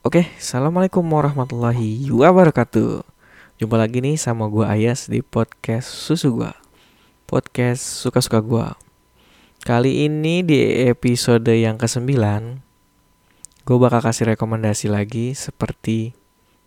Oke, 0.00 0.32
assalamualaikum 0.40 1.04
warahmatullahi 1.04 2.08
wabarakatuh. 2.08 3.04
Jumpa 3.60 3.76
lagi 3.76 4.00
nih 4.00 4.16
sama 4.16 4.48
gua 4.48 4.72
Ayas 4.72 5.12
di 5.12 5.20
podcast 5.20 5.92
Susu 5.92 6.40
Gua. 6.40 6.56
Podcast 7.28 7.84
suka-suka 8.00 8.40
gua. 8.40 8.80
Kali 9.60 10.08
ini 10.08 10.40
di 10.40 10.88
episode 10.88 11.52
yang 11.52 11.76
ke-9 11.76 12.16
gue 13.68 13.76
bakal 13.76 14.00
kasih 14.00 14.32
rekomendasi 14.32 14.88
lagi 14.88 15.36
seperti 15.36 16.16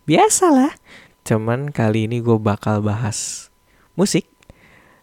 biasalah. 0.05 0.77
Cuman 1.25 1.73
kali 1.73 2.05
ini 2.05 2.21
gue 2.21 2.37
bakal 2.37 2.85
bahas 2.85 3.49
musik. 3.97 4.29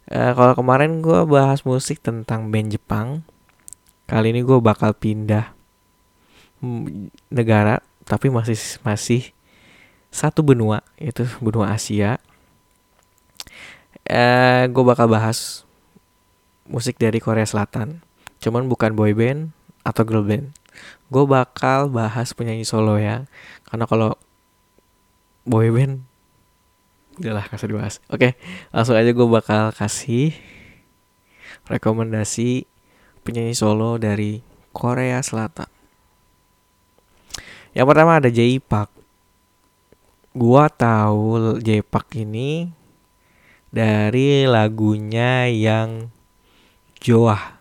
Uh, 0.06 0.38
kalau 0.38 0.54
kemarin 0.54 1.02
gue 1.02 1.26
bahas 1.26 1.66
musik 1.66 1.98
tentang 1.98 2.54
band 2.54 2.78
Jepang, 2.78 3.26
kali 4.06 4.30
ini 4.30 4.46
gue 4.46 4.62
bakal 4.62 4.94
pindah 4.94 5.50
negara 7.26 7.89
tapi 8.10 8.26
masih 8.26 8.58
masih 8.82 9.30
satu 10.10 10.42
benua 10.42 10.82
itu 10.98 11.22
benua 11.38 11.70
Asia. 11.70 12.18
Eh, 14.02 14.66
gue 14.66 14.82
bakal 14.82 15.06
bahas 15.06 15.62
musik 16.66 16.98
dari 16.98 17.22
Korea 17.22 17.46
Selatan. 17.46 18.02
Cuman 18.42 18.66
bukan 18.66 18.98
boy 18.98 19.14
band 19.14 19.54
atau 19.86 20.02
girl 20.02 20.26
band. 20.26 20.50
Gue 21.06 21.22
bakal 21.22 21.86
bahas 21.86 22.34
penyanyi 22.34 22.66
solo 22.66 22.98
ya. 22.98 23.30
Karena 23.70 23.86
kalau 23.86 24.18
boy 25.46 25.70
band 25.70 26.02
udahlah 27.22 27.46
kasih 27.46 27.70
dibahas. 27.70 28.02
Oke, 28.10 28.34
langsung 28.74 28.98
aja 28.98 29.14
gue 29.14 29.28
bakal 29.30 29.70
kasih 29.70 30.34
rekomendasi 31.70 32.66
penyanyi 33.22 33.54
solo 33.54 33.94
dari 34.02 34.42
Korea 34.74 35.22
Selatan. 35.22 35.69
Yang 37.70 37.86
pertama 37.86 38.18
ada 38.18 38.30
J 38.30 38.58
Park. 38.58 38.90
Gua 40.34 40.70
tahu 40.70 41.58
J 41.58 41.82
Park 41.86 42.14
ini 42.18 42.70
dari 43.70 44.46
lagunya 44.46 45.46
yang 45.50 46.10
Joah. 46.98 47.58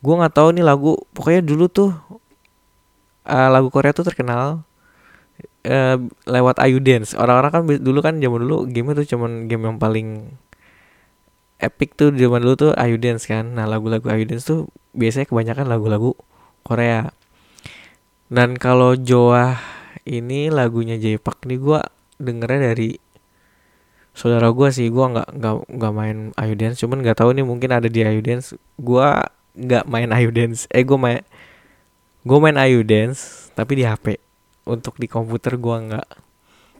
Gua 0.00 0.14
nggak 0.24 0.34
tahu 0.34 0.48
nih 0.56 0.64
lagu, 0.64 0.96
pokoknya 1.12 1.42
dulu 1.44 1.66
tuh 1.68 1.90
uh, 3.26 3.48
lagu 3.52 3.68
Korea 3.68 3.92
tuh 3.92 4.06
terkenal 4.06 4.64
uh, 5.66 5.96
lewat 6.24 6.56
Ayu 6.62 6.80
Dance. 6.80 7.12
Orang-orang 7.18 7.50
kan 7.52 7.62
dulu 7.66 7.98
kan 8.00 8.14
zaman 8.18 8.40
dulu 8.46 8.56
game 8.70 8.96
itu 8.96 9.14
cuman 9.16 9.46
game 9.50 9.66
yang 9.68 9.76
paling 9.76 10.30
epic 11.60 11.92
tuh 11.94 12.08
zaman 12.16 12.40
dulu 12.40 12.54
tuh 12.56 12.72
Ayu 12.74 12.96
Dance 12.96 13.28
kan. 13.28 13.52
Nah, 13.52 13.68
lagu-lagu 13.68 14.08
Ayu 14.08 14.24
Dance 14.24 14.48
tuh 14.48 14.60
biasanya 14.96 15.28
kebanyakan 15.28 15.68
lagu-lagu 15.68 16.16
Korea. 16.64 17.12
Dan 18.30 18.54
kalau 18.54 18.94
Joah 18.94 19.58
ini 20.06 20.54
lagunya 20.54 20.94
J 20.94 21.18
Park 21.18 21.50
nih 21.50 21.58
gue 21.58 21.80
dengernya 22.22 22.72
dari 22.72 22.94
saudara 24.14 24.54
gue 24.54 24.70
sih. 24.70 24.86
Gue 24.86 25.02
nggak 25.02 25.34
nggak 25.34 25.54
nggak 25.66 25.92
main 25.92 26.18
Ayu 26.38 26.54
Dance 26.54 26.78
cuman 26.78 27.02
nggak 27.02 27.18
tahu 27.18 27.34
nih 27.34 27.42
mungkin 27.42 27.74
ada 27.74 27.90
di 27.90 28.06
Ayu 28.06 28.22
Dance. 28.22 28.54
Gue 28.78 29.06
nggak 29.58 29.84
main 29.90 30.14
Ayu 30.14 30.30
Dance. 30.30 30.70
Eh 30.70 30.86
gue 30.86 30.94
main 30.94 31.26
gue 32.22 32.38
main 32.38 32.54
Ayu 32.54 32.86
Dance 32.86 33.50
tapi 33.58 33.82
di 33.82 33.84
HP 33.84 34.22
untuk 34.70 34.94
di 35.02 35.10
komputer 35.10 35.58
gue 35.58 35.76
nggak 35.90 36.08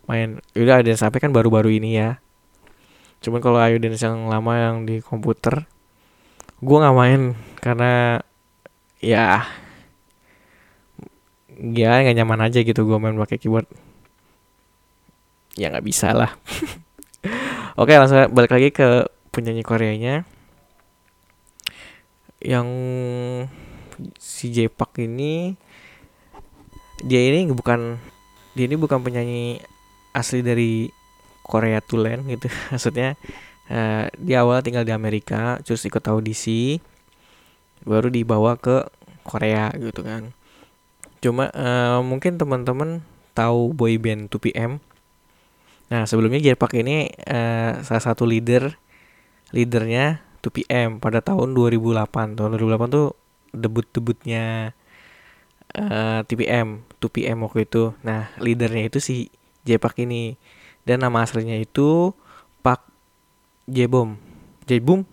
main. 0.06 0.38
Udah 0.54 0.86
ada 0.86 0.90
HP 0.94 1.18
kan 1.18 1.34
baru-baru 1.34 1.74
ini 1.74 1.98
ya. 1.98 2.22
Cuman 3.26 3.42
kalau 3.42 3.58
Ayu 3.58 3.82
Dance 3.82 4.06
yang 4.06 4.30
lama 4.30 4.54
yang 4.54 4.86
di 4.86 5.02
komputer 5.02 5.66
gue 6.62 6.76
nggak 6.78 6.94
main. 6.94 7.34
Karena 7.58 8.22
ya 9.02 9.42
ya 11.60 12.00
nggak 12.00 12.16
nyaman 12.16 12.40
aja 12.48 12.64
gitu 12.64 12.80
gue 12.88 12.96
main 12.96 13.16
pakai 13.20 13.36
keyboard. 13.36 13.68
Ya 15.60 15.68
nggak 15.68 15.84
bisa 15.84 16.16
lah. 16.16 16.32
Oke 17.80 17.92
langsung 17.92 18.32
balik 18.32 18.56
lagi 18.56 18.72
ke 18.72 19.04
penyanyi 19.28 19.60
Koreanya. 19.60 20.24
Yang 22.40 22.68
si 24.16 24.48
J 24.48 24.72
Park 24.72 24.96
ini 25.04 25.52
dia 27.04 27.20
ini 27.28 27.52
bukan 27.52 28.00
dia 28.56 28.64
ini 28.64 28.76
bukan 28.80 29.04
penyanyi 29.04 29.60
asli 30.16 30.40
dari 30.40 30.88
Korea 31.44 31.84
Tulen 31.84 32.24
gitu. 32.32 32.48
Maksudnya 32.72 33.20
uh, 33.68 34.08
di 34.16 34.32
awal 34.32 34.64
tinggal 34.64 34.88
di 34.88 34.96
Amerika 34.96 35.60
terus 35.60 35.84
ikut 35.84 36.02
audisi 36.08 36.80
baru 37.84 38.08
dibawa 38.08 38.56
ke 38.56 38.88
Korea 39.24 39.72
gitu 39.76 40.00
kan 40.04 40.39
Cuma 41.20 41.52
uh, 41.52 42.00
mungkin 42.00 42.40
teman-teman 42.40 43.04
tahu 43.36 43.76
boy 43.76 44.00
band 44.00 44.32
2PM. 44.32 44.80
Nah, 45.92 46.08
sebelumnya 46.08 46.40
Jerpak 46.40 46.72
ini 46.80 47.12
uh, 47.28 47.84
salah 47.84 48.02
satu 48.02 48.24
leader 48.24 48.72
leadernya 49.52 50.24
2PM 50.40 50.96
pada 50.98 51.20
tahun 51.20 51.52
2008. 51.52 52.40
Tahun 52.40 52.50
2008 52.56 52.88
tuh 52.88 53.12
debut-debutnya 53.52 54.72
uh, 55.76 56.20
TPM, 56.24 56.88
2PM 56.98 57.38
waktu 57.44 57.68
itu. 57.68 57.92
Nah, 58.00 58.32
leadernya 58.40 58.88
itu 58.88 58.98
si 58.98 59.28
Jepak 59.68 60.00
ini. 60.00 60.40
Dan 60.80 61.04
nama 61.04 61.28
aslinya 61.28 61.60
itu 61.60 62.16
Pak 62.64 62.80
Jebom. 63.68 64.16
Jebom. 64.64 65.04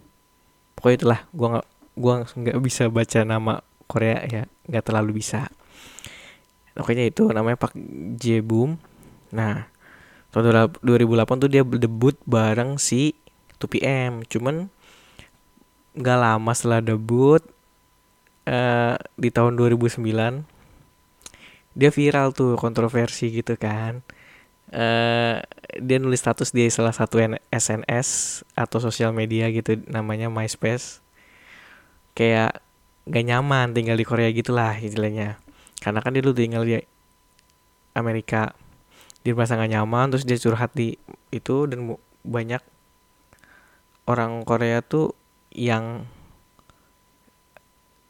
Pokoknya 0.80 0.96
itulah, 0.96 1.20
gua 1.36 1.48
nggak 1.58 1.68
gua 1.98 2.14
nggak 2.24 2.58
bisa 2.64 2.84
baca 2.88 3.20
nama 3.26 3.54
Korea 3.90 4.22
ya, 4.30 4.44
nggak 4.70 4.86
terlalu 4.86 5.20
bisa 5.20 5.50
pokoknya 6.78 7.10
itu 7.10 7.30
namanya 7.34 7.58
Pak 7.58 7.74
Jebum 8.22 8.78
nah 9.34 9.68
tahun 10.32 10.70
2008 10.86 11.44
tuh 11.44 11.50
dia 11.50 11.64
debut 11.66 12.16
bareng 12.28 12.78
si 12.78 13.18
2PM 13.58 14.22
cuman 14.30 14.70
nggak 15.98 16.20
lama 16.22 16.52
setelah 16.54 16.86
debut 16.86 17.42
uh, 18.46 18.96
di 19.18 19.30
tahun 19.34 19.58
2009 19.58 20.06
dia 21.78 21.94
viral 21.94 22.34
tuh 22.34 22.58
kontroversi 22.58 23.30
gitu 23.30 23.54
kan. 23.54 24.02
Uh, 24.68 25.40
dia 25.80 26.02
nulis 26.02 26.20
status 26.20 26.52
di 26.52 26.68
salah 26.74 26.92
satu 26.92 27.22
SNS 27.54 28.42
atau 28.58 28.82
sosial 28.82 29.14
media 29.14 29.48
gitu 29.54 29.78
namanya 29.86 30.28
MySpace. 30.34 31.06
Kayak 32.18 32.66
gak 33.06 33.26
nyaman 33.30 33.78
tinggal 33.78 33.96
di 33.96 34.04
Korea 34.04 34.34
gitulah 34.34 34.74
istilahnya 34.74 35.38
karena 35.82 36.00
kan 36.02 36.12
dia 36.14 36.22
dulu 36.24 36.36
tinggal 36.36 36.64
di 36.66 36.78
Amerika. 37.98 38.54
Dia 39.26 39.36
merasa 39.36 39.60
gak 39.60 39.72
nyaman 39.74 40.14
terus 40.14 40.24
dia 40.24 40.40
curhat 40.40 40.72
di 40.72 40.96
itu 41.36 41.68
dan 41.68 42.00
banyak 42.24 42.64
orang 44.08 44.48
Korea 44.48 44.80
tuh 44.80 45.12
yang 45.52 46.08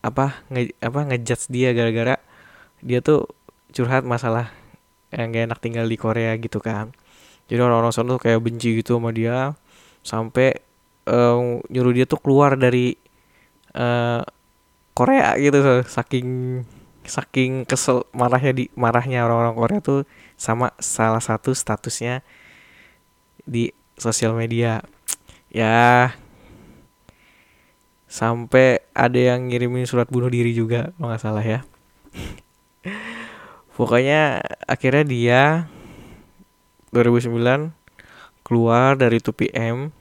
apa 0.06 0.46
nge, 0.54 0.78
apa 0.78 1.00
ngejudge 1.10 1.50
dia 1.50 1.74
gara-gara 1.74 2.22
dia 2.86 3.02
tuh 3.02 3.26
curhat 3.74 4.06
masalah 4.06 4.54
yang 5.10 5.34
gak 5.34 5.44
enak 5.50 5.60
tinggal 5.64 5.86
di 5.90 5.98
Korea 5.98 6.38
gitu 6.38 6.62
kan. 6.62 6.94
Jadi 7.48 7.60
orang-orang 7.64 7.96
sana 7.96 8.20
tuh 8.20 8.22
kayak 8.22 8.44
benci 8.44 8.76
gitu 8.78 9.00
sama 9.00 9.16
dia 9.16 9.56
sampai 10.04 10.60
uh, 11.08 11.64
nyuruh 11.72 11.94
dia 11.96 12.06
tuh 12.06 12.20
keluar 12.20 12.60
dari 12.60 12.94
uh, 13.74 14.22
Korea 14.92 15.34
gitu 15.40 15.82
saking 15.88 16.28
saking 17.08 17.64
kesel 17.64 18.04
marahnya 18.12 18.52
di 18.52 18.66
marahnya 18.76 19.24
orang-orang 19.24 19.56
Korea 19.56 19.80
tuh 19.80 20.02
sama 20.36 20.76
salah 20.78 21.24
satu 21.24 21.56
statusnya 21.56 22.22
di 23.48 23.72
sosial 23.96 24.36
media. 24.36 24.84
Ya 25.48 26.12
sampai 28.08 28.84
ada 28.96 29.20
yang 29.20 29.52
ngirimin 29.52 29.84
surat 29.84 30.08
bunuh 30.08 30.32
diri 30.32 30.56
juga 30.56 30.92
kalau 30.96 31.12
nggak 31.12 31.24
salah 31.24 31.44
ya. 31.44 31.60
Pokoknya 33.80 34.44
akhirnya 34.68 35.04
dia 35.08 35.42
2009 36.92 37.72
keluar 38.48 38.96
dari 38.96 39.20
2PM 39.20 39.92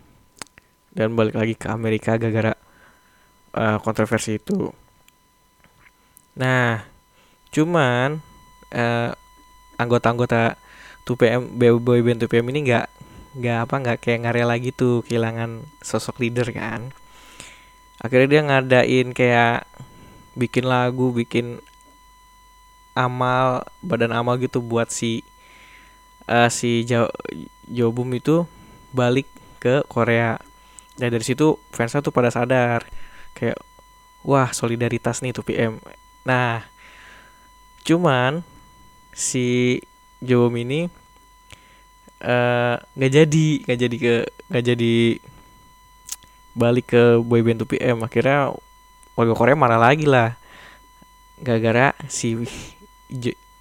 dan 0.96 1.12
balik 1.12 1.36
lagi 1.36 1.54
ke 1.58 1.66
Amerika 1.68 2.16
gara-gara 2.16 2.56
uh, 3.52 3.78
kontroversi 3.82 4.40
itu. 4.40 4.70
Nah 6.40 6.95
cuman 7.56 8.20
uh, 8.76 9.16
anggota-anggota 9.80 10.60
2PM 11.08 11.56
boy 11.56 12.00
band 12.04 12.20
2PM 12.20 12.52
ini 12.52 12.68
nggak 12.68 12.86
nggak 13.36 13.58
apa 13.68 13.74
nggak 13.80 13.98
kayak 14.04 14.18
nggak 14.24 14.34
rela 14.36 14.54
gitu 14.60 15.00
kehilangan 15.08 15.64
sosok 15.80 16.20
leader 16.20 16.48
kan. 16.52 16.92
Akhirnya 17.96 18.28
dia 18.28 18.42
ngadain 18.44 19.08
kayak 19.16 19.64
bikin 20.36 20.68
lagu 20.68 21.16
bikin 21.16 21.64
amal 22.92 23.64
badan 23.80 24.12
amal 24.12 24.36
gitu 24.36 24.60
buat 24.60 24.92
si 24.92 25.24
uh, 26.28 26.52
si 26.52 26.84
jo 26.84 27.08
Jobum 27.66 28.12
itu 28.12 28.44
balik 28.92 29.26
ke 29.58 29.82
Korea. 29.88 30.38
Nah 31.00 31.08
dari 31.08 31.24
situ 31.24 31.56
fansnya 31.72 32.04
tuh 32.04 32.12
pada 32.12 32.28
sadar 32.28 32.84
kayak 33.36 33.60
wah 34.24 34.50
solidaritas 34.50 35.20
nih 35.22 35.36
2PM 35.36 35.78
nah 36.26 36.66
Cuman 37.86 38.42
si 39.14 39.78
Jobom 40.18 40.58
ini 40.58 40.90
eh, 42.18 42.74
nggak 42.82 43.10
uh, 43.10 43.16
jadi 43.22 43.46
nggak 43.62 43.78
jadi 43.78 43.96
ke 43.96 44.14
nggak 44.50 44.64
jadi 44.74 44.94
balik 46.58 46.86
ke 46.90 47.22
boyband 47.22 47.62
2PM 47.62 48.02
akhirnya 48.02 48.50
warga 49.14 49.34
Korea 49.38 49.54
marah 49.54 49.78
lagi 49.78 50.02
lah. 50.02 50.34
Gara-gara 51.38 51.94
si 52.10 52.34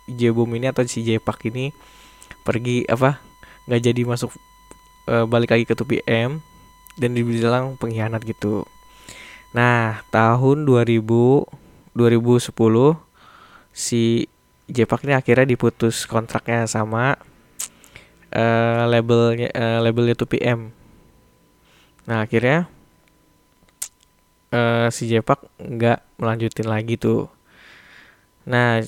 Jebom 0.10 0.50
ini 0.58 0.74
atau 0.74 0.82
si 0.90 1.06
Jepak 1.06 1.46
ini 1.46 1.70
pergi 2.42 2.82
apa 2.90 3.22
nggak 3.70 3.82
jadi 3.94 4.02
masuk 4.10 4.34
uh, 5.06 5.30
balik 5.30 5.54
lagi 5.54 5.70
ke 5.70 5.78
2PM 5.78 6.42
dan 6.98 7.12
dibilang 7.14 7.78
pengkhianat 7.78 8.26
gitu. 8.26 8.66
Nah 9.54 10.02
tahun 10.10 10.66
2000 10.66 11.06
2010 11.94 13.05
si 13.76 14.32
Jepak 14.72 15.04
ini 15.04 15.14
akhirnya 15.20 15.44
diputus 15.44 16.08
kontraknya 16.08 16.64
sama 16.66 17.20
uh, 18.32 18.84
labelnya 18.88 19.52
uh, 19.52 19.80
labelnya 19.84 20.16
2PM 20.16 20.72
nah 22.08 22.24
akhirnya 22.24 22.72
uh, 24.56 24.88
si 24.92 25.12
Jepak 25.12 25.44
nggak 25.60 26.20
melanjutin 26.20 26.68
lagi 26.68 26.96
tuh. 26.96 27.28
Nah, 28.48 28.84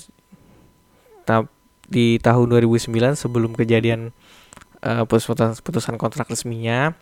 ta 1.28 1.44
di 1.88 2.20
tahun 2.20 2.52
2009 2.52 3.16
sebelum 3.16 3.56
kejadian 3.56 4.12
uh, 4.84 5.04
putusan, 5.08 5.56
putusan 5.64 5.96
kontrak 5.96 6.28
resminya, 6.32 6.94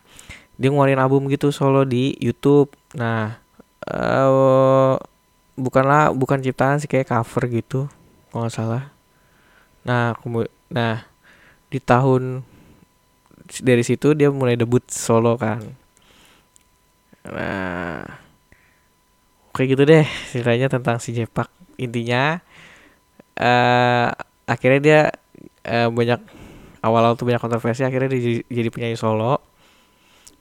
dia 0.56 0.70
ngeluarin 0.70 1.02
album 1.02 1.28
gitu 1.30 1.50
solo 1.54 1.84
di 1.84 2.16
YouTube. 2.22 2.74
Nah, 2.98 3.38
uh, 3.90 4.98
bukanlah 5.56 6.12
bukan 6.12 6.40
ciptaan 6.44 6.80
sih 6.80 6.88
kayak 6.92 7.12
cover 7.12 7.44
gitu, 7.52 7.80
kalau 8.32 8.48
nggak 8.48 8.56
salah. 8.56 8.84
Nah, 9.88 10.16
kemudian, 10.20 10.52
nah 10.72 11.08
di 11.72 11.80
tahun 11.80 12.44
dari 13.62 13.84
situ 13.84 14.16
dia 14.16 14.32
mulai 14.32 14.56
debut 14.60 14.84
solo 14.92 15.36
kan. 15.36 15.64
Nah, 17.26 18.06
kayak 19.56 19.70
gitu 19.72 19.84
deh 19.88 20.06
ceritanya 20.36 20.68
tentang 20.68 21.00
si 21.00 21.16
Jepak 21.16 21.48
intinya 21.80 22.44
uh, 23.40 24.12
akhirnya 24.44 24.80
dia 24.84 25.02
uh, 25.64 25.88
banyak 25.88 26.20
awal-awal 26.84 27.16
tuh 27.16 27.26
banyak 27.32 27.40
kontroversi 27.40 27.88
akhirnya 27.88 28.12
dia 28.12 28.44
jadi 28.52 28.70
penyanyi 28.70 29.00
solo 29.00 29.40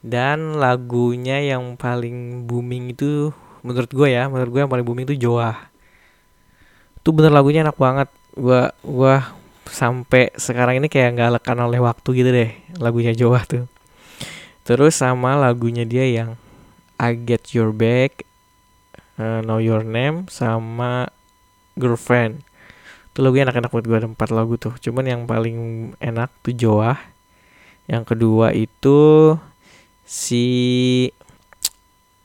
dan 0.03 0.59
lagunya 0.59 1.41
yang 1.41 1.79
paling 1.79 2.45
booming 2.45 2.93
itu 2.93 3.31
menurut 3.65 3.89
gue 3.89 4.09
ya 4.13 4.29
menurut 4.29 4.51
gue 4.53 4.61
yang 4.61 4.71
paling 4.71 4.85
booming 4.85 5.09
itu 5.09 5.27
Joa 5.27 5.75
itu 7.05 7.13
bener 7.13 7.37
lagunya 7.37 7.61
enak 7.61 7.77
banget. 7.77 8.09
Gue 8.33 8.73
gue 8.81 9.15
sampai 9.69 10.33
sekarang 10.41 10.81
ini 10.81 10.89
kayak 10.89 11.21
nggak 11.21 11.31
lekan 11.37 11.61
oleh 11.61 11.77
waktu 11.77 12.09
gitu 12.17 12.33
deh 12.33 12.51
lagunya 12.81 13.13
Joa 13.13 13.45
tuh. 13.45 13.69
Terus 14.65 14.97
sama 14.97 15.37
lagunya 15.37 15.85
dia 15.85 16.09
yang 16.09 16.41
I 16.97 17.13
Get 17.13 17.53
Your 17.53 17.77
Back 17.77 18.25
uh, 19.21 19.45
Know 19.45 19.61
Your 19.61 19.85
Name 19.85 20.33
sama 20.33 21.13
Girlfriend. 21.77 22.41
Itu 23.13 23.21
lagu 23.21 23.37
enak-enak 23.37 23.69
buat 23.69 23.85
gue 23.85 23.97
ada 24.01 24.09
empat 24.09 24.33
lagu 24.33 24.57
tuh. 24.57 24.73
Cuman 24.81 25.05
yang 25.05 25.29
paling 25.29 25.93
enak 26.01 26.33
tuh 26.41 26.57
Joah. 26.57 26.97
Yang 27.85 28.17
kedua 28.17 28.57
itu 28.57 29.37
si 30.09 30.49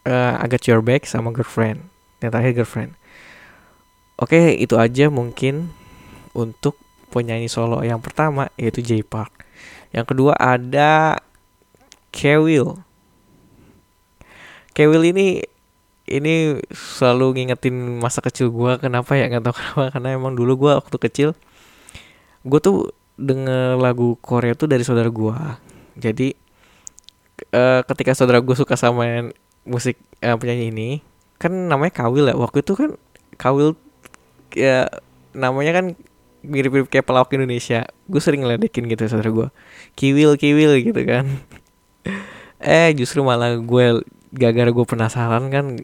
uh, 0.05 0.39
I 0.39 0.45
Got 0.47 0.67
Your 0.69 0.83
Back 0.83 1.07
sama 1.09 1.33
Girlfriend. 1.33 1.87
Yang 2.19 2.29
terakhir 2.35 2.53
Girlfriend. 2.63 2.91
Oke 4.19 4.55
itu 4.59 4.75
aja 4.75 5.07
mungkin 5.07 5.71
untuk 6.35 6.75
penyanyi 7.09 7.47
solo 7.47 7.79
yang 7.81 8.03
pertama 8.03 8.51
yaitu 8.59 8.83
J 8.83 9.01
Park. 9.03 9.31
Yang 9.95 10.15
kedua 10.15 10.35
ada 10.35 11.19
Kewil. 12.11 12.83
Kewil 14.75 15.03
ini 15.15 15.43
ini 16.09 16.57
selalu 16.73 17.37
ngingetin 17.37 18.01
masa 18.01 18.19
kecil 18.19 18.51
gue 18.51 18.81
kenapa 18.81 19.15
ya? 19.15 19.31
Nggak 19.31 19.43
tahu 19.49 19.55
kenapa. 19.55 19.83
Karena 19.95 20.09
emang 20.15 20.35
dulu 20.35 20.67
gue 20.67 20.71
waktu 20.75 20.97
kecil 20.99 21.29
gue 22.47 22.59
tuh 22.63 22.95
denger 23.19 23.75
lagu 23.75 24.15
Korea 24.23 24.55
tuh 24.55 24.71
dari 24.71 24.83
saudara 24.87 25.11
gue 25.11 25.35
jadi 25.99 26.31
uh, 27.51 27.81
ketika 27.83 28.15
saudara 28.15 28.39
gue 28.39 28.55
suka 28.55 28.79
sama 28.79 29.35
musik 29.69 30.01
uh, 30.25 30.35
penyanyi 30.35 30.73
ini 30.73 30.89
kan 31.39 31.53
namanya 31.53 31.93
Kawil 31.95 32.27
ya 32.27 32.35
waktu 32.35 32.65
itu 32.65 32.73
kan 32.75 32.99
Kawil 33.39 33.79
ya 34.57 34.89
namanya 35.31 35.71
kan 35.79 35.85
mirip-mirip 36.43 36.87
kayak 36.87 37.07
pelawak 37.07 37.31
Indonesia. 37.35 37.87
Gue 38.07 38.21
sering 38.23 38.43
ngeledekin 38.43 38.87
gitu 38.87 39.07
saudara 39.07 39.31
gue 39.31 39.47
Kiwil 39.95 40.35
Kiwil 40.39 40.83
gitu 40.83 41.01
kan. 41.07 41.25
Eh 42.59 42.91
justru 42.91 43.23
malah 43.23 43.55
gue 43.55 44.03
gara-gara 44.35 44.67
gue 44.67 44.83
penasaran 44.83 45.47
kan 45.47 45.79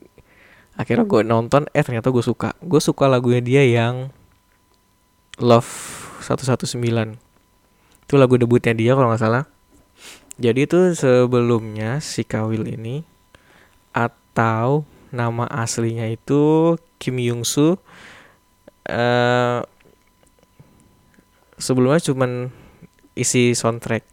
akhirnya 0.75 1.07
gue 1.07 1.23
nonton 1.23 1.71
eh 1.71 1.79
ternyata 1.87 2.11
gue 2.11 2.19
suka. 2.19 2.51
Gue 2.59 2.83
suka 2.83 3.07
lagunya 3.07 3.39
dia 3.39 3.63
yang 3.63 4.11
Love 5.39 5.71
119 6.19 6.75
itu 8.05 8.13
lagu 8.19 8.35
debutnya 8.35 8.75
dia 8.75 8.91
kalau 8.91 9.07
nggak 9.07 9.23
salah. 9.23 9.47
Jadi 10.35 10.67
itu 10.67 10.91
sebelumnya 10.99 12.03
si 12.03 12.27
Kawil 12.27 12.67
ini 12.67 13.07
atau 13.95 14.83
nama 15.15 15.47
aslinya 15.47 16.11
itu 16.11 16.75
Kim 16.99 17.15
Young 17.23 17.47
Soo 17.47 17.79
uh, 18.91 19.63
sebelumnya 21.55 22.03
cuman 22.03 22.51
isi 23.15 23.55
soundtrack 23.55 24.03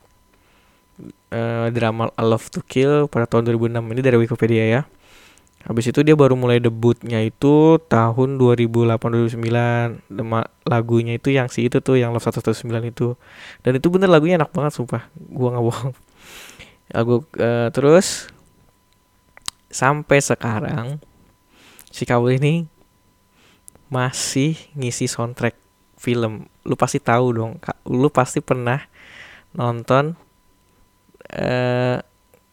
uh, 1.34 1.66
drama 1.74 2.10
I 2.14 2.24
Love 2.24 2.48
to 2.54 2.60
Kill 2.62 3.10
pada 3.10 3.26
tahun 3.26 3.50
2006 3.50 3.82
ini 3.82 4.00
dari 4.00 4.16
Wikipedia 4.20 4.64
ya. 4.68 4.82
Habis 5.62 5.94
itu 5.94 6.02
dia 6.02 6.18
baru 6.18 6.34
mulai 6.34 6.58
debutnya 6.58 7.22
itu 7.22 7.78
tahun 7.86 8.34
2008-2009 8.34 10.10
Lagunya 10.66 11.14
itu 11.14 11.30
yang 11.30 11.46
si 11.46 11.70
itu 11.70 11.78
tuh 11.78 12.02
yang 12.02 12.10
Love 12.10 12.26
119 12.26 12.66
itu. 12.90 13.14
Dan 13.62 13.78
itu 13.78 13.86
bener 13.86 14.10
lagunya 14.10 14.42
enak 14.42 14.50
banget 14.50 14.74
sumpah. 14.74 15.06
Gua 15.14 15.54
gak 15.54 15.62
bohong. 15.62 15.94
Lagu 16.98 17.14
uh, 17.38 17.70
terus 17.70 18.26
Sampai 19.72 20.20
sekarang 20.20 21.00
Si 21.88 22.04
Kawul 22.04 22.36
ini 22.36 22.68
Masih 23.88 24.56
ngisi 24.76 25.08
soundtrack 25.08 25.56
film. 25.96 26.46
Lu 26.68 26.76
pasti 26.76 27.00
tahu 27.00 27.26
dong 27.32 27.52
Lu 27.88 28.12
pasti 28.12 28.44
pernah 28.44 28.84
nonton 29.56 30.16
uh, 31.32 32.00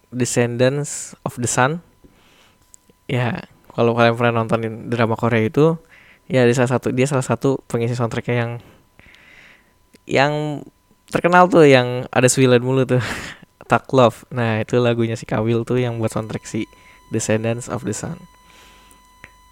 Descendants 0.10 1.14
of 1.22 1.38
the 1.38 1.46
Sun. 1.46 1.86
Ya 3.06 3.46
kalau 3.70 3.94
kalian 3.96 4.18
pernah 4.18 4.42
nontonin 4.42 4.90
drama 4.90 5.16
Korea 5.16 5.46
itu 5.46 5.78
ya 6.30 6.46
di 6.46 6.54
salah 6.54 6.78
satu 6.78 6.92
dia 6.92 7.08
salah 7.08 7.26
satu 7.26 7.62
pengisi 7.66 7.96
soundtracknya 7.96 8.36
yang 8.36 8.52
yang 10.10 10.34
terkenal 11.10 11.50
tuh 11.50 11.66
yang 11.66 12.06
ada 12.10 12.26
Swilan 12.30 12.62
mulu 12.62 12.86
tuh 12.86 13.02
Tak 13.72 13.90
Love. 13.94 14.26
Nah 14.34 14.66
itu 14.66 14.82
lagunya 14.82 15.14
si 15.14 15.30
Kawil 15.30 15.62
tuh 15.62 15.78
yang 15.78 16.02
buat 16.02 16.10
soundtrack 16.10 16.46
si 16.50 16.66
Descendants 17.10 17.68
of 17.70 17.86
the 17.86 17.94
Sun. 17.94 18.25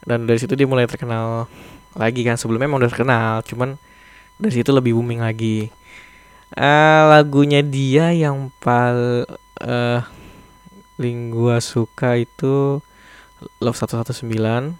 Dan 0.07 0.23
dari 0.23 0.39
situ 0.39 0.55
dia 0.55 0.69
mulai 0.69 0.87
terkenal 0.87 1.51
lagi 1.97 2.23
kan. 2.23 2.39
Sebelumnya 2.39 2.69
emang 2.69 2.81
udah 2.81 2.91
terkenal 2.93 3.43
cuman 3.43 3.75
dari 4.37 4.53
situ 4.53 4.69
lebih 4.71 4.95
booming 4.95 5.21
lagi. 5.21 5.73
Uh, 6.55 7.11
lagunya 7.11 7.59
dia 7.59 8.15
yang 8.15 8.47
paling 8.63 9.27
uh, 9.59 9.99
gua 11.27 11.59
suka 11.59 12.15
itu 12.15 12.79
Love 13.59 13.77
119 13.77 14.79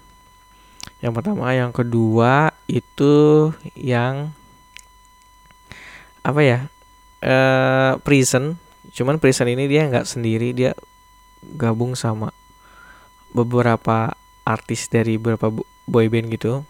yang 0.97 1.13
pertama 1.13 1.53
yang 1.53 1.69
kedua 1.69 2.49
itu 2.65 3.49
yang 3.77 4.33
apa 6.25 6.41
ya? 6.41 6.59
Uh, 7.21 8.01
prison. 8.01 8.57
Cuman 8.93 9.21
prison 9.21 9.49
ini 9.49 9.69
dia 9.69 9.85
nggak 9.85 10.09
sendiri 10.09 10.57
dia 10.57 10.73
gabung 11.41 11.93
sama 11.93 12.33
beberapa 13.35 14.15
artis 14.47 14.87
dari 14.87 15.19
beberapa 15.19 15.51
boyband 15.87 16.31
gitu 16.31 16.63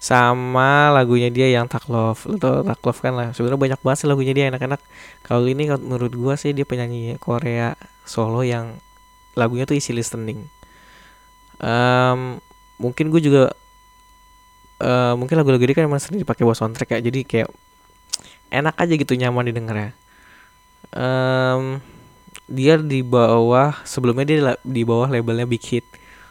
sama 0.00 0.88
lagunya 0.90 1.28
dia 1.28 1.52
yang 1.52 1.68
Tak 1.68 1.92
Love. 1.92 2.24
Lo 2.24 2.64
Tak 2.64 2.80
Love 2.80 3.00
kan 3.04 3.12
lah 3.12 3.28
sebenarnya 3.36 3.60
banyak 3.60 3.80
banget 3.84 3.98
sih 4.00 4.08
lagunya 4.08 4.32
dia 4.32 4.44
enak-enak. 4.48 4.80
Kalau 5.22 5.44
ini 5.44 5.68
menurut 5.76 6.12
gua 6.16 6.34
sih 6.40 6.56
dia 6.56 6.64
penyanyi 6.64 7.20
Korea 7.20 7.76
solo 8.08 8.40
yang 8.40 8.80
lagunya 9.36 9.68
tuh 9.68 9.76
isi 9.76 9.92
listening. 9.92 10.48
Um, 11.60 12.40
mungkin 12.78 13.10
gue 13.10 13.18
juga 13.18 13.50
uh, 14.82 15.14
mungkin 15.18 15.34
lagu-lagu 15.38 15.62
ini 15.66 15.74
kan 15.74 15.90
emang 15.90 15.98
sering 15.98 16.22
dipakai 16.22 16.46
buat 16.46 16.54
soundtrack 16.54 16.98
ya 16.98 16.98
jadi 17.02 17.20
kayak 17.26 17.48
enak 18.54 18.74
aja 18.78 18.94
gitu 18.94 19.12
nyaman 19.18 19.50
didengar 19.50 19.76
ya 19.76 19.90
um, 20.94 21.82
dia 22.48 22.80
di 22.80 23.04
bawah 23.04 23.76
sebelumnya 23.84 24.24
dia 24.24 24.56
di 24.64 24.82
bawah 24.82 25.12
labelnya 25.12 25.44
Big 25.44 25.62
Hit. 25.62 25.84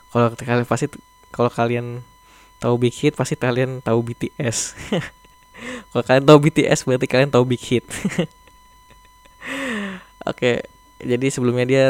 Kalau 0.10 0.34
kalian 0.34 0.66
pasti 0.66 0.90
kalau 1.30 1.54
kalian 1.54 2.02
tahu 2.58 2.82
Big 2.82 2.98
Hit 2.98 3.14
pasti 3.14 3.38
kalian 3.38 3.86
tahu 3.86 4.02
BTS 4.02 4.74
kalau 5.94 6.04
kalian 6.06 6.26
tahu 6.26 6.40
BTS 6.50 6.90
berarti 6.90 7.06
kalian 7.06 7.30
tahu 7.30 7.46
Big 7.46 7.62
Hit. 7.62 7.86
Oke 10.30 10.66
jadi 10.98 11.30
sebelumnya 11.30 11.66
dia 11.70 11.86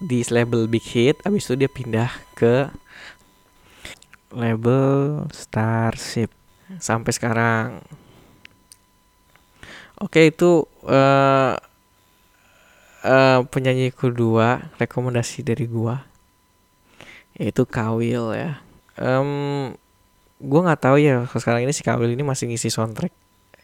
di 0.00 0.20
label 0.28 0.68
Big 0.68 0.84
Hit 0.84 1.24
abis 1.24 1.48
itu 1.48 1.64
dia 1.64 1.70
pindah 1.72 2.12
ke 2.36 2.68
label 4.34 5.26
Starship. 5.34 6.30
Sampai 6.78 7.10
sekarang. 7.10 7.82
Oke 10.00 10.30
itu 10.30 10.64
uh, 10.86 11.54
uh, 13.04 13.44
penyanyi 13.48 13.92
kedua 13.92 14.72
rekomendasi 14.76 15.44
dari 15.44 15.64
gua 15.68 16.10
yaitu 17.40 17.64
Kawil 17.64 18.36
ya. 18.36 18.60
Um, 19.00 19.72
gue 20.40 20.60
nggak 20.60 20.80
tahu 20.84 21.00
ya 21.00 21.24
sekarang 21.32 21.64
ini 21.64 21.72
si 21.72 21.80
Kawil 21.80 22.12
ini 22.12 22.20
masih 22.20 22.52
ngisi 22.52 22.68
soundtrack 22.68 23.12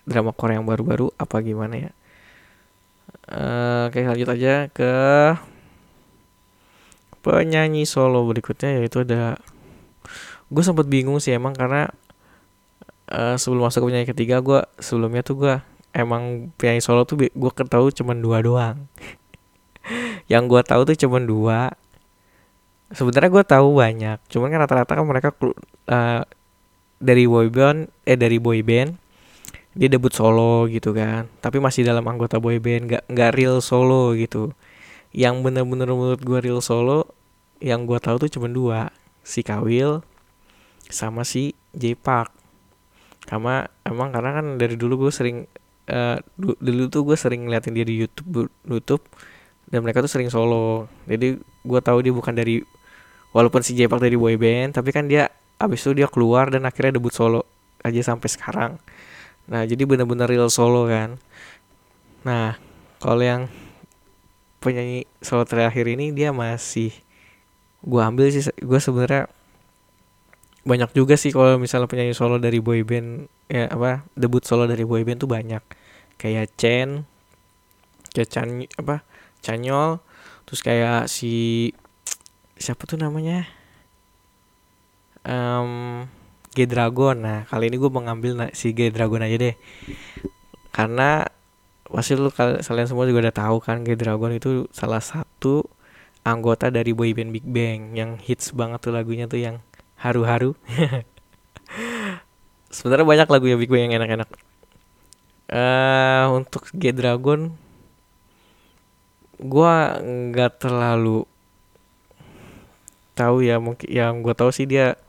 drama 0.09 0.33
Korea 0.33 0.57
yang 0.57 0.65
baru-baru 0.65 1.13
apa 1.21 1.45
gimana 1.45 1.77
ya. 1.77 1.91
Uh, 3.29 3.93
oke 3.93 4.01
lanjut 4.01 4.29
aja 4.33 4.73
ke 4.73 4.93
penyanyi 7.27 7.83
solo 7.85 8.23
berikutnya 8.23 8.79
yaitu 8.79 9.03
ada 9.03 9.35
gue 10.47 10.63
sempat 10.63 10.87
bingung 10.87 11.19
sih 11.19 11.35
emang 11.35 11.59
karena 11.59 11.91
uh, 13.11 13.35
sebelum 13.35 13.67
masuk 13.67 13.83
ke 13.83 13.87
penyanyi 13.91 14.09
ketiga 14.09 14.39
gue 14.39 14.63
sebelumnya 14.79 15.27
tuh 15.27 15.37
gue 15.43 15.55
emang 15.91 16.55
penyanyi 16.55 16.79
solo 16.79 17.03
tuh 17.03 17.27
gue 17.27 17.53
ketahui 17.53 17.91
cuma 17.91 18.15
dua 18.15 18.47
doang 18.47 18.87
yang 20.27 20.51
gue 20.51 20.63
tahu 20.63 20.83
tuh 20.87 20.97
cuma 21.07 21.19
dua. 21.23 21.75
Sebenarnya 22.91 23.31
gue 23.31 23.45
tahu 23.47 23.69
banyak 23.83 24.19
cuman 24.31 24.47
kan 24.51 24.59
rata-rata 24.63 24.93
kan 24.95 25.07
mereka 25.07 25.29
uh, 25.91 26.23
dari 27.03 27.27
boyband 27.27 27.91
eh 28.07 28.15
dari 28.15 28.39
boyband 28.39 28.95
dia 29.77 29.89
debut 29.91 30.15
solo 30.15 30.71
gitu 30.71 30.95
kan. 30.95 31.27
Tapi 31.43 31.59
masih 31.59 31.83
dalam 31.87 32.07
anggota 32.07 32.39
boyband 32.39 32.83
nggak 32.91 33.05
nggak 33.11 33.31
real 33.35 33.59
solo 33.59 34.15
gitu. 34.15 34.55
Yang 35.11 35.43
bener-bener 35.43 35.91
menurut 35.91 36.23
gue 36.23 36.39
real 36.43 36.63
solo 36.63 37.11
yang 37.59 37.89
gue 37.89 37.99
tahu 37.99 38.27
tuh 38.27 38.31
cuma 38.31 38.47
dua. 38.51 38.95
Si 39.27 39.43
Kawil 39.43 40.07
sama 40.87 41.27
si 41.27 41.59
J 41.75 41.99
Park 41.99 42.31
sama 43.27 43.67
emang 43.83 44.15
karena 44.15 44.39
kan 44.39 44.47
dari 44.55 44.79
dulu 44.79 45.07
gue 45.07 45.13
sering 45.13 45.51
uh, 45.91 46.19
dulu 46.39 46.87
tuh 46.87 47.03
gue 47.03 47.19
sering 47.19 47.51
ngeliatin 47.51 47.75
dia 47.75 47.83
di 47.83 47.99
YouTube 47.99 48.49
YouTube 48.65 49.03
dan 49.67 49.83
mereka 49.83 50.03
tuh 50.03 50.11
sering 50.11 50.31
solo. 50.31 50.87
Jadi 51.11 51.39
gue 51.41 51.81
tahu 51.83 51.99
dia 52.03 52.15
bukan 52.15 52.35
dari 52.35 52.63
walaupun 53.35 53.61
si 53.61 53.75
J 53.75 53.91
Park 53.91 54.03
dari 54.03 54.15
boyband 54.15 54.79
tapi 54.79 54.95
kan 54.95 55.11
dia 55.11 55.29
abis 55.61 55.85
itu 55.89 56.03
dia 56.03 56.09
keluar 56.09 56.49
dan 56.53 56.65
akhirnya 56.69 56.97
debut 56.97 57.13
solo 57.13 57.45
aja 57.83 58.01
sampai 58.03 58.29
sekarang. 58.31 58.73
Nah 59.51 59.63
jadi 59.67 59.83
bener-bener 59.85 60.31
real 60.31 60.49
solo 60.49 60.87
kan. 60.87 61.19
Nah 62.23 62.59
kalau 63.03 63.23
yang 63.23 63.43
penyanyi 64.63 65.07
solo 65.23 65.47
terakhir 65.47 65.87
ini 65.87 66.11
dia 66.11 66.31
masih 66.31 66.91
gue 67.87 68.01
ambil 68.03 68.27
sih 68.35 68.43
gue 68.51 68.81
sebenarnya 68.83 69.31
banyak 70.67 70.91
juga 70.99 71.15
sih 71.15 71.31
kalau 71.31 71.63
misalnya 71.63 71.87
penyanyi 71.87 72.11
solo 72.11 72.43
dari 72.43 72.59
boyband 72.59 73.31
ya 73.47 73.71
apa 73.71 74.03
debut 74.19 74.43
solo 74.43 74.67
dari 74.67 74.83
boyband 74.83 75.23
tuh 75.23 75.31
banyak. 75.31 75.63
Kayak 76.17 76.55
Chen 76.57 77.05
kayak 78.15 78.33
Chan 78.33 78.49
apa 78.81 79.05
Chanyol 79.47 80.03
terus 80.47 80.63
kayak 80.63 81.07
si 81.07 81.71
siapa 82.59 82.83
tuh 82.89 82.99
namanya? 82.99 83.47
Um, 85.23 86.07
G 86.57 86.65
Dragon. 86.65 87.17
Nah 87.21 87.39
kali 87.47 87.69
ini 87.69 87.77
gue 87.77 87.93
mengambil 87.93 88.49
si 88.57 88.73
G 88.73 88.89
Dragon 88.89 89.23
aja 89.23 89.37
deh. 89.37 89.55
Karena 90.73 91.29
pasti 91.87 92.19
lu 92.19 92.33
kalian 92.35 92.91
semua 92.91 93.07
juga 93.07 93.29
udah 93.29 93.37
tahu 93.37 93.57
kan 93.63 93.87
G 93.87 93.95
Dragon 93.95 94.33
itu 94.35 94.67
salah 94.75 95.05
satu 95.05 95.63
anggota 96.27 96.73
dari 96.73 96.97
boyband 96.97 97.31
Big 97.31 97.47
Bang. 97.47 97.95
Yang 97.95 98.11
hits 98.25 98.47
banget 98.57 98.83
tuh 98.83 98.97
lagunya 98.97 99.29
tuh 99.29 99.39
yang 99.39 99.61
haru-haru. 100.01 100.57
Sebenarnya 102.77 103.07
banyak 103.07 103.29
lagu 103.29 103.47
yang 103.47 103.61
Big 103.61 103.71
Bang 103.71 103.91
yang 103.91 104.01
enak-enak. 104.01 104.31
Uh, 105.47 106.35
untuk 106.35 106.67
G 106.75 106.91
Dragon 106.91 107.55
gue 109.47 109.75
nggak 110.03 110.53
terlalu 110.61 111.25
tahu 113.17 113.41
ya 113.41 113.57
mungkin 113.57 113.89
yang 113.89 114.21
gue 114.21 114.35
tahu 114.37 114.53
sih 114.53 114.69
dia 114.69 115.01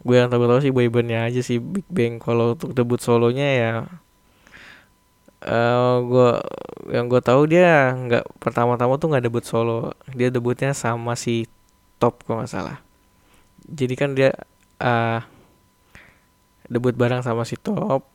gue 0.00 0.16
yang 0.16 0.30
tahu 0.32 0.48
tahu 0.48 0.60
sih 0.64 0.72
boybandnya 0.72 1.28
aja 1.28 1.40
sih 1.44 1.60
Big 1.60 1.84
Bang. 1.90 2.22
Kalau 2.22 2.56
untuk 2.56 2.72
debut 2.72 3.00
solonya 3.02 3.48
ya 3.50 3.70
uh, 5.44 5.96
gue 6.00 6.30
yang 6.94 7.06
gue 7.10 7.20
tahu 7.20 7.50
dia 7.50 7.92
nggak 7.92 8.24
pertama-tama 8.40 8.96
tuh 8.96 9.12
nggak 9.12 9.24
debut 9.28 9.44
solo. 9.44 9.92
Dia 10.14 10.32
debutnya 10.32 10.72
sama 10.72 11.18
si 11.18 11.44
Top 12.00 12.24
kalau 12.24 12.40
nggak 12.40 12.52
salah. 12.52 12.78
Jadi 13.68 13.94
kan 13.98 14.16
dia 14.16 14.32
uh, 14.80 15.20
debut 16.70 16.96
bareng 16.96 17.20
sama 17.20 17.44
si 17.44 17.60
Top 17.60 18.08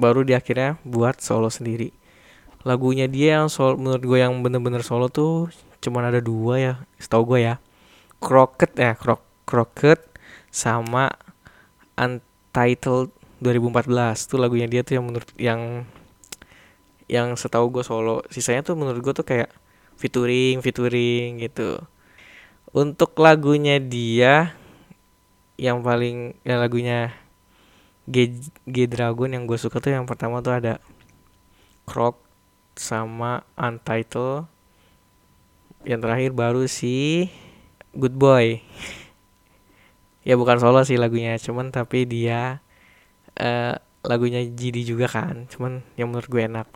baru 0.00 0.24
dia 0.26 0.40
akhirnya 0.40 0.80
buat 0.82 1.20
solo 1.20 1.52
sendiri 1.52 2.01
lagunya 2.62 3.10
dia 3.10 3.42
yang 3.42 3.50
solo 3.50 3.74
menurut 3.78 4.02
gue 4.02 4.18
yang 4.22 4.38
bener-bener 4.42 4.82
solo 4.86 5.10
tuh 5.10 5.50
cuman 5.82 6.14
ada 6.14 6.22
dua 6.22 6.54
ya 6.58 6.74
setahu 6.98 7.34
gue 7.34 7.40
ya. 7.46 7.54
Crockett 8.22 8.78
ya 8.78 8.94
Croc 8.94 9.18
Crockett 9.42 9.98
sama 10.54 11.10
Untitled 11.98 13.10
2014 13.42 14.30
tuh 14.30 14.38
lagunya 14.38 14.70
dia 14.70 14.86
tuh 14.86 14.94
yang 15.02 15.04
menurut 15.10 15.30
yang 15.34 15.60
yang 17.10 17.34
setahu 17.34 17.74
gue 17.74 17.84
solo. 17.84 18.22
Sisanya 18.30 18.62
tuh 18.62 18.78
menurut 18.78 19.02
gue 19.02 19.14
tuh 19.14 19.26
kayak 19.26 19.50
featuring 19.98 20.62
featuring 20.62 21.42
gitu. 21.42 21.82
Untuk 22.70 23.18
lagunya 23.18 23.82
dia 23.82 24.54
yang 25.60 25.84
paling 25.84 26.38
yang 26.46 26.58
lagunya 26.62 27.12
G, 28.08 28.34
G 28.66 28.90
Dragon 28.90 29.30
yang 29.30 29.44
gue 29.46 29.58
suka 29.58 29.78
tuh 29.78 29.94
yang 29.94 30.06
pertama 30.06 30.42
tuh 30.42 30.58
ada 30.58 30.82
Croc 31.86 32.18
sama 32.76 33.46
Untitled. 33.58 34.48
Yang 35.82 36.00
terakhir 36.06 36.30
baru 36.32 36.62
si 36.70 37.26
Good 37.92 38.16
Boy. 38.16 38.64
Ya 40.22 40.38
bukan 40.38 40.62
solo 40.62 40.86
sih 40.86 40.96
lagunya 40.96 41.34
cuman 41.34 41.74
tapi 41.74 42.06
dia 42.06 42.62
uh, 43.42 43.74
lagunya 44.06 44.42
GD 44.42 44.86
juga 44.86 45.10
kan 45.10 45.50
cuman 45.50 45.82
yang 45.98 46.14
menurut 46.14 46.30
gue 46.30 46.42
enak. 46.46 46.68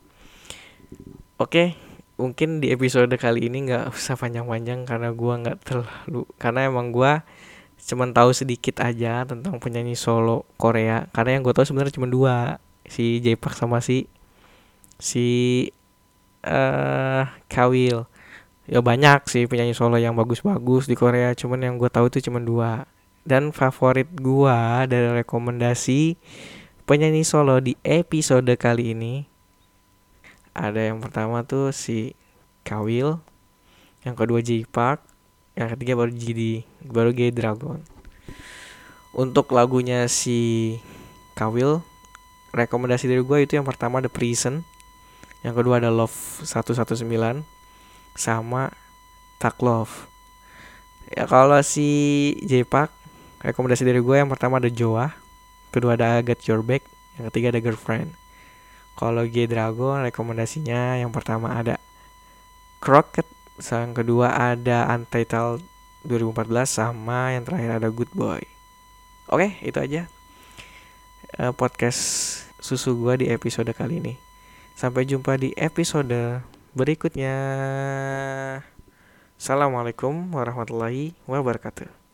Oke 1.39 1.51
okay, 1.51 1.69
mungkin 2.19 2.59
di 2.59 2.75
episode 2.75 3.13
kali 3.15 3.47
ini 3.47 3.71
nggak 3.71 3.93
usah 3.93 4.19
panjang-panjang 4.19 4.83
karena 4.89 5.15
gue 5.15 5.35
nggak 5.47 5.59
terlalu 5.63 6.27
karena 6.43 6.67
emang 6.67 6.91
gue 6.91 7.13
cuman 7.87 8.11
tahu 8.11 8.35
sedikit 8.35 8.83
aja 8.83 9.23
tentang 9.23 9.63
penyanyi 9.63 9.95
solo 9.95 10.49
Korea. 10.59 11.07
Karena 11.15 11.39
yang 11.39 11.43
gue 11.47 11.55
tahu 11.55 11.67
sebenarnya 11.71 11.95
cuma 11.95 12.09
dua 12.11 12.59
si 12.87 13.23
j 13.23 13.39
sama 13.55 13.79
si 13.79 14.11
si 14.99 15.27
uh, 16.47 17.27
Kawil. 17.51 18.07
Ya 18.67 18.83
banyak 18.83 19.27
sih 19.31 19.47
penyanyi 19.47 19.75
solo 19.75 19.99
yang 19.99 20.19
bagus-bagus 20.19 20.91
di 20.91 20.99
Korea 20.99 21.31
cuman 21.35 21.63
yang 21.63 21.75
gue 21.79 21.91
tahu 21.91 22.11
itu 22.11 22.23
cuma 22.31 22.39
dua. 22.43 22.87
Dan 23.27 23.51
favorit 23.51 24.07
gue 24.15 24.59
dari 24.87 25.11
rekomendasi 25.23 26.15
penyanyi 26.87 27.27
solo 27.27 27.59
di 27.59 27.75
episode 27.83 28.47
kali 28.55 28.95
ini 28.95 29.27
ada 30.57 30.81
yang 30.81 31.05
pertama 31.05 31.45
tuh 31.45 31.69
si 31.69 32.17
Kawil 32.65 33.21
yang 34.09 34.17
kedua 34.17 34.41
J 34.41 34.65
Park 34.65 35.05
yang 35.53 35.69
ketiga 35.77 36.01
baru 36.01 36.09
GD 36.09 36.65
baru 36.89 37.13
G 37.13 37.29
Dragon. 37.29 37.85
Untuk 39.13 39.53
lagunya 39.53 40.09
si 40.09 40.73
Kawil 41.37 41.85
rekomendasi 42.57 43.05
dari 43.05 43.21
gue 43.21 43.39
itu 43.45 43.61
yang 43.61 43.69
pertama 43.69 44.01
The 44.01 44.09
Prison 44.09 44.65
yang 45.47 45.55
kedua 45.55 45.79
ada 45.79 45.95
Love 45.95 46.43
119 46.43 47.07
sama 48.19 48.75
Tak 49.39 49.63
Love 49.63 50.11
ya 51.15 51.31
kalau 51.31 51.63
si 51.63 51.87
J 52.43 52.67
Park 52.67 52.91
rekomendasi 53.47 53.87
dari 53.87 54.03
gue 54.03 54.17
yang 54.19 54.27
pertama 54.27 54.59
ada 54.59 54.67
Joa 54.67 55.15
kedua 55.71 55.95
ada 55.95 56.19
Get 56.27 56.43
Your 56.51 56.67
Back 56.67 56.83
yang 57.15 57.31
ketiga 57.31 57.55
ada 57.55 57.63
Girlfriend 57.63 58.19
kalau 58.99 59.23
G 59.23 59.47
Dragon 59.47 60.03
rekomendasinya 60.03 60.99
yang 60.99 61.15
pertama 61.15 61.55
ada 61.55 61.79
Crockett 62.83 63.31
yang 63.63 63.95
kedua 63.95 64.35
ada 64.35 64.91
Untitled 64.91 65.63
2014 66.07 66.71
sama 66.71 67.35
yang 67.35 67.43
terakhir 67.43 67.83
ada 67.83 67.89
Good 67.91 68.15
Boy. 68.15 68.45
Oke, 69.27 69.59
itu 69.65 69.75
aja 69.81 70.07
uh, 71.43 71.51
podcast 71.51 72.01
susu 72.63 72.95
gua 72.95 73.19
di 73.19 73.27
episode 73.27 73.69
kali 73.75 73.99
ini. 73.99 74.26
Sampai 74.77 75.09
jumpa 75.09 75.41
di 75.41 75.57
episode 75.57 76.45
berikutnya. 76.77 77.33
Assalamualaikum 79.41 80.13
warahmatullahi 80.37 81.17
wabarakatuh. 81.25 82.06